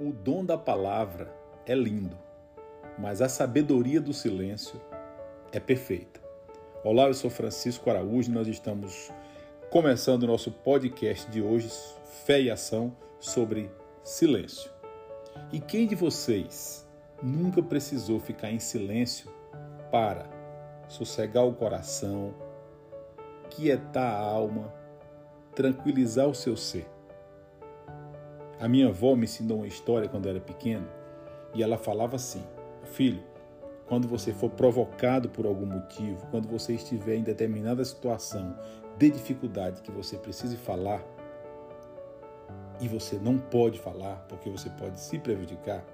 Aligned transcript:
O 0.00 0.10
dom 0.10 0.44
da 0.44 0.58
palavra 0.58 1.32
é 1.64 1.72
lindo, 1.72 2.18
mas 2.98 3.22
a 3.22 3.28
sabedoria 3.28 4.00
do 4.00 4.12
silêncio 4.12 4.80
é 5.52 5.60
perfeita. 5.60 6.20
Olá, 6.82 7.04
eu 7.04 7.14
sou 7.14 7.30
Francisco 7.30 7.88
Araújo 7.88 8.28
e 8.28 8.34
nós 8.34 8.48
estamos 8.48 9.12
começando 9.70 10.24
o 10.24 10.26
nosso 10.26 10.50
podcast 10.50 11.30
de 11.30 11.40
hoje, 11.40 11.70
Fé 12.24 12.42
e 12.42 12.50
Ação, 12.50 12.96
sobre 13.20 13.70
silêncio. 14.02 14.68
E 15.52 15.60
quem 15.60 15.86
de 15.86 15.94
vocês 15.94 16.84
nunca 17.22 17.62
precisou 17.62 18.18
ficar 18.18 18.50
em 18.50 18.58
silêncio 18.58 19.30
para 19.92 20.28
sossegar 20.88 21.46
o 21.46 21.54
coração, 21.54 22.34
quietar 23.48 24.12
a 24.12 24.18
alma, 24.18 24.74
tranquilizar 25.54 26.26
o 26.26 26.34
seu 26.34 26.56
ser? 26.56 26.84
A 28.64 28.68
minha 28.68 28.88
avó 28.88 29.14
me 29.14 29.24
ensinou 29.24 29.58
uma 29.58 29.66
história 29.66 30.08
quando 30.08 30.26
era 30.26 30.40
pequeno 30.40 30.88
e 31.52 31.62
ela 31.62 31.76
falava 31.76 32.16
assim: 32.16 32.42
Filho, 32.84 33.22
quando 33.84 34.08
você 34.08 34.32
for 34.32 34.48
provocado 34.48 35.28
por 35.28 35.44
algum 35.44 35.66
motivo, 35.66 36.26
quando 36.30 36.48
você 36.48 36.72
estiver 36.72 37.16
em 37.16 37.22
determinada 37.22 37.84
situação 37.84 38.58
de 38.96 39.10
dificuldade 39.10 39.82
que 39.82 39.90
você 39.90 40.16
precise 40.16 40.56
falar 40.56 41.04
e 42.80 42.88
você 42.88 43.16
não 43.16 43.36
pode 43.36 43.78
falar 43.78 44.24
porque 44.30 44.48
você 44.48 44.70
pode 44.70 44.98
se 44.98 45.18
prejudicar, 45.18 45.84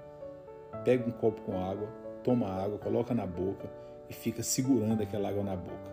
pega 0.85 1.05
um 1.05 1.11
copo 1.11 1.41
com 1.41 1.61
água, 1.61 1.89
toma 2.23 2.47
água, 2.47 2.77
coloca 2.77 3.13
na 3.13 3.27
boca 3.27 3.69
e 4.09 4.13
fica 4.13 4.41
segurando 4.41 5.03
aquela 5.03 5.27
água 5.27 5.43
na 5.43 5.57
boca. 5.57 5.91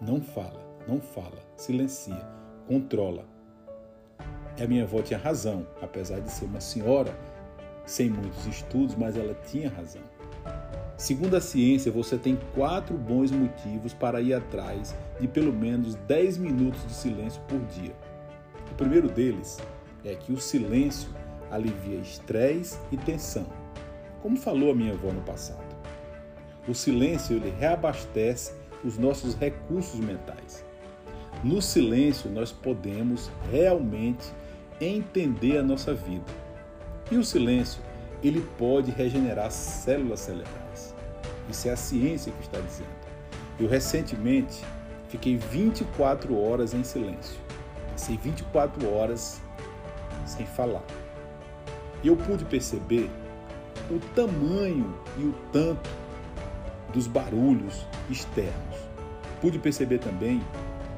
Não 0.00 0.20
fala, 0.20 0.64
não 0.86 1.00
fala, 1.00 1.42
silencia, 1.56 2.24
controla 2.68 3.33
e 4.56 4.62
a 4.62 4.66
minha 4.66 4.84
avó 4.84 5.02
tinha 5.02 5.18
razão, 5.18 5.66
apesar 5.82 6.20
de 6.20 6.30
ser 6.30 6.44
uma 6.44 6.60
senhora 6.60 7.14
sem 7.84 8.08
muitos 8.08 8.46
estudos, 8.46 8.94
mas 8.96 9.16
ela 9.16 9.34
tinha 9.46 9.68
razão. 9.68 10.02
Segundo 10.96 11.36
a 11.36 11.40
ciência, 11.40 11.90
você 11.90 12.16
tem 12.16 12.38
quatro 12.54 12.96
bons 12.96 13.30
motivos 13.30 13.92
para 13.92 14.20
ir 14.20 14.32
atrás 14.32 14.94
de 15.20 15.26
pelo 15.26 15.52
menos 15.52 15.96
10 15.96 16.38
minutos 16.38 16.86
de 16.86 16.92
silêncio 16.92 17.42
por 17.48 17.60
dia. 17.66 17.94
O 18.70 18.74
primeiro 18.74 19.08
deles 19.08 19.58
é 20.04 20.14
que 20.14 20.32
o 20.32 20.40
silêncio 20.40 21.08
alivia 21.50 21.98
estresse 21.98 22.78
e 22.90 22.96
tensão, 22.96 23.46
como 24.22 24.36
falou 24.36 24.70
a 24.70 24.74
minha 24.74 24.92
avó 24.92 25.12
no 25.12 25.20
passado. 25.22 25.74
O 26.66 26.74
silêncio 26.74 27.36
ele 27.36 27.50
reabastece 27.58 28.54
os 28.84 28.96
nossos 28.96 29.34
recursos 29.34 29.98
mentais. 30.00 30.64
No 31.42 31.60
silêncio, 31.60 32.30
nós 32.30 32.52
podemos 32.52 33.30
realmente 33.50 34.24
entender 34.80 35.58
a 35.58 35.62
nossa 35.62 35.94
vida. 35.94 36.24
E 37.10 37.16
o 37.16 37.24
silêncio, 37.24 37.82
ele 38.22 38.40
pode 38.58 38.90
regenerar 38.90 39.50
células 39.50 40.20
cerebrais. 40.20 40.94
Isso 41.48 41.68
é 41.68 41.72
a 41.72 41.76
ciência 41.76 42.32
que 42.32 42.42
está 42.42 42.58
dizendo. 42.60 42.88
Eu 43.58 43.68
recentemente 43.68 44.64
fiquei 45.08 45.36
24 45.36 46.36
horas 46.36 46.74
em 46.74 46.82
silêncio. 46.82 47.38
Passei 47.92 48.16
24 48.16 48.92
horas 48.92 49.40
sem 50.26 50.46
falar. 50.46 50.82
E 52.02 52.08
eu 52.08 52.16
pude 52.16 52.44
perceber 52.44 53.10
o 53.90 53.98
tamanho 54.14 54.94
e 55.18 55.22
o 55.22 55.34
tanto 55.52 55.88
dos 56.92 57.06
barulhos 57.06 57.86
externos. 58.10 58.76
Pude 59.40 59.58
perceber 59.58 59.98
também 59.98 60.42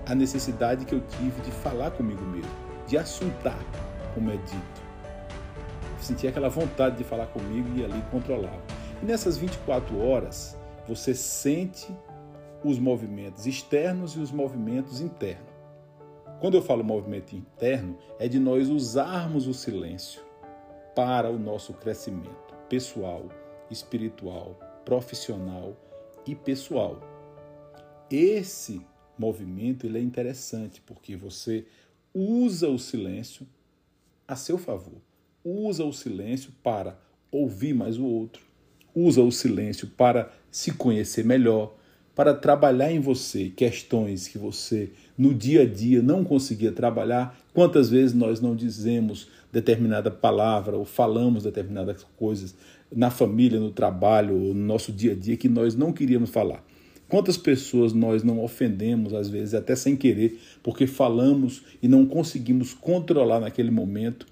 a 0.07 0.15
necessidade 0.15 0.85
que 0.85 0.95
eu 0.95 1.01
tive 1.01 1.41
de 1.43 1.51
falar 1.51 1.91
comigo 1.91 2.23
mesmo 2.23 2.67
de 2.87 2.97
assuntar, 2.97 3.59
como 4.15 4.31
é 4.31 4.37
dito. 4.37 4.87
Sentia 6.01 6.31
aquela 6.31 6.49
vontade 6.49 6.97
de 6.97 7.05
falar 7.05 7.27
comigo 7.27 7.69
e 7.77 7.85
ali 7.85 8.03
controlava. 8.11 8.63
E 9.03 9.07
nessas 9.07 9.37
24 9.37 10.01
horas, 10.01 10.57
você 10.87 11.15
sente 11.15 11.89
os 12.63 12.79
movimentos 12.79 13.47
externos 13.47 14.13
e 14.13 14.21
os 14.21 14.31
movimentos 14.31 15.01
internos. 15.01 15.57
Quando 16.41 16.55
eu 16.55 16.63
falo 16.63 16.85
movimento 16.85 17.35
interno, 17.35 17.99
é 18.19 18.29
de 18.29 18.39
nós 18.39 18.69
usarmos 18.69 19.47
o 19.47 19.55
silêncio 19.55 20.23
para 20.95 21.31
o 21.31 21.39
nosso 21.39 21.73
crescimento 21.73 22.55
pessoal, 22.69 23.29
espiritual, 23.71 24.59
profissional 24.85 25.77
e 26.27 26.35
pessoal. 26.35 27.01
Esse 28.11 28.85
movimento 29.19 29.87
ele 29.87 29.99
é 29.99 30.03
interessante 30.03 30.81
porque 30.81 31.17
você 31.17 31.65
usa 32.19 32.67
o 32.71 32.79
silêncio 32.79 33.47
a 34.27 34.35
seu 34.35 34.57
favor. 34.57 35.03
Usa 35.45 35.85
o 35.85 35.93
silêncio 35.93 36.51
para 36.63 36.99
ouvir 37.31 37.75
mais 37.75 37.99
o 37.99 38.07
outro. 38.07 38.43
Usa 38.95 39.21
o 39.21 39.31
silêncio 39.31 39.89
para 39.89 40.33
se 40.51 40.73
conhecer 40.73 41.23
melhor, 41.23 41.77
para 42.15 42.33
trabalhar 42.33 42.91
em 42.91 42.99
você 42.99 43.51
questões 43.51 44.27
que 44.27 44.39
você 44.39 44.91
no 45.19 45.35
dia 45.35 45.63
a 45.63 45.67
dia 45.67 46.01
não 46.01 46.25
conseguia 46.25 46.73
trabalhar. 46.73 47.39
Quantas 47.53 47.91
vezes 47.91 48.15
nós 48.15 48.41
não 48.41 48.57
dizemos 48.57 49.29
determinada 49.53 50.11
palavra 50.11 50.75
ou 50.75 50.87
falamos 50.87 51.43
determinadas 51.43 52.07
coisas 52.17 52.55
na 52.91 53.11
família, 53.11 53.61
no 53.61 53.71
trabalho, 53.71 54.35
ou 54.35 54.55
no 54.55 54.67
nosso 54.67 54.91
dia 54.91 55.13
a 55.13 55.15
dia 55.15 55.37
que 55.37 55.51
nós 55.51 55.75
não 55.75 55.93
queríamos 55.93 56.31
falar. 56.31 56.65
Quantas 57.09 57.37
pessoas 57.37 57.93
nós 57.93 58.23
não 58.23 58.43
ofendemos, 58.43 59.15
às 59.15 59.29
vezes 59.29 59.55
até 59.55 59.77
sem 59.77 59.95
querer, 59.95 60.41
porque 60.63 60.87
falamos 60.87 61.63
e 61.83 61.87
não 61.87 62.05
conseguimos 62.05 62.75
controlar 62.75 63.41
naquele 63.41 63.71
momento 63.71 64.27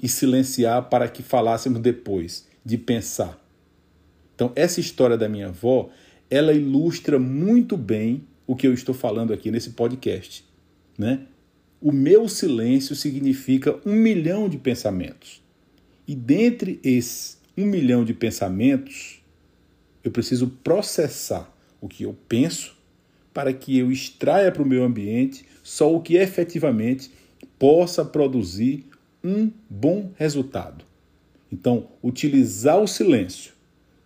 e 0.00 0.08
silenciar 0.08 0.88
para 0.88 1.08
que 1.08 1.22
falássemos 1.22 1.80
depois, 1.80 2.46
de 2.64 2.78
pensar. 2.78 3.38
Então, 4.34 4.52
essa 4.54 4.80
história 4.80 5.18
da 5.18 5.28
minha 5.28 5.48
avó, 5.48 5.90
ela 6.30 6.52
ilustra 6.52 7.18
muito 7.18 7.76
bem 7.76 8.22
o 8.46 8.54
que 8.54 8.66
eu 8.66 8.72
estou 8.72 8.94
falando 8.94 9.32
aqui 9.32 9.50
nesse 9.50 9.70
podcast. 9.70 10.44
Né? 10.96 11.22
O 11.80 11.92
meu 11.92 12.28
silêncio 12.28 12.94
significa 12.94 13.78
um 13.84 13.92
milhão 13.92 14.48
de 14.48 14.56
pensamentos. 14.56 15.42
E 16.06 16.14
dentre 16.14 16.80
esses 16.82 17.40
um 17.56 17.66
milhão 17.66 18.04
de 18.04 18.14
pensamentos, 18.14 19.22
eu 20.02 20.10
preciso 20.10 20.48
processar 20.64 21.52
o 21.80 21.88
que 21.88 22.04
eu 22.04 22.16
penso, 22.28 22.76
para 23.32 23.52
que 23.52 23.78
eu 23.78 23.90
extraia 23.90 24.50
para 24.50 24.62
o 24.62 24.66
meu 24.66 24.84
ambiente 24.84 25.44
só 25.62 25.94
o 25.94 26.00
que 26.00 26.16
efetivamente 26.16 27.10
possa 27.58 28.04
produzir 28.04 28.86
um 29.22 29.50
bom 29.68 30.10
resultado. 30.16 30.84
Então, 31.52 31.88
utilizar 32.02 32.78
o 32.80 32.86
silêncio 32.86 33.52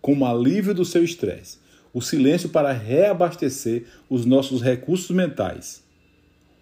como 0.01 0.25
alívio 0.25 0.73
do 0.73 0.85
seu 0.85 1.03
estresse, 1.03 1.57
o 1.93 2.01
silêncio 2.01 2.49
para 2.49 2.71
reabastecer 2.71 3.85
os 4.09 4.25
nossos 4.25 4.61
recursos 4.61 5.15
mentais, 5.15 5.83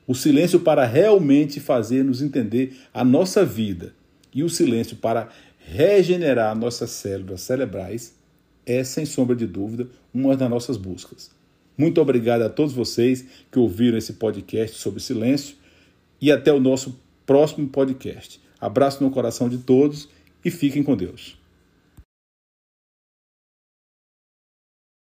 o 0.05 0.13
silêncio 0.13 0.59
para 0.59 0.85
realmente 0.85 1.59
fazer-nos 1.59 2.21
entender 2.21 2.77
a 2.93 3.03
nossa 3.03 3.45
vida 3.45 3.93
e 4.33 4.43
o 4.43 4.49
silêncio 4.49 4.97
para 4.97 5.29
regenerar 5.57 6.55
nossas 6.55 6.91
células 6.91 7.41
cerebrais 7.41 8.13
é, 8.65 8.83
sem 8.83 9.05
sombra 9.05 9.35
de 9.35 9.45
dúvida, 9.45 9.87
uma 10.13 10.35
das 10.35 10.49
nossas 10.49 10.77
buscas. 10.77 11.31
Muito 11.77 11.99
obrigado 11.99 12.43
a 12.43 12.49
todos 12.49 12.73
vocês 12.73 13.25
que 13.51 13.59
ouviram 13.59 13.97
esse 13.97 14.13
podcast 14.13 14.77
sobre 14.77 14.99
silêncio 14.99 15.55
e 16.21 16.31
até 16.31 16.53
o 16.53 16.59
nosso 16.59 16.99
próximo 17.25 17.67
podcast. 17.67 18.39
Abraço 18.59 19.03
no 19.03 19.11
coração 19.11 19.49
de 19.49 19.57
todos 19.57 20.07
e 20.45 20.51
fiquem 20.51 20.83
com 20.83 20.95
Deus. 20.95 21.42